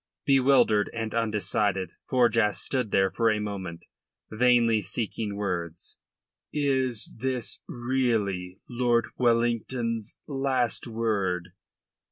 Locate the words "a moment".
3.29-3.83